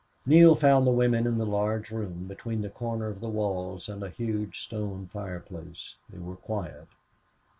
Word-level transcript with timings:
Neale 0.25 0.55
found 0.55 0.87
the 0.87 0.91
women 0.91 1.27
in 1.27 1.37
the 1.37 1.45
large 1.45 1.91
room, 1.91 2.25
between 2.27 2.63
the 2.63 2.71
corner 2.71 3.07
of 3.09 3.19
the 3.19 3.29
walls 3.29 3.87
and 3.87 4.01
a 4.01 4.09
huge 4.09 4.59
stone 4.63 5.05
fireplace. 5.13 5.93
They 6.09 6.17
were 6.17 6.37
quiet. 6.37 6.87